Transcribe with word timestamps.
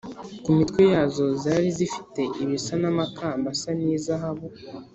Ku 0.43 0.49
mitwe 0.57 0.81
yazo 0.93 1.25
zari 1.43 1.69
zifite 1.77 2.21
ibisa 2.43 2.73
n’amakamba 2.81 3.47
asa 3.55 3.69
n’izahabu, 3.77 4.47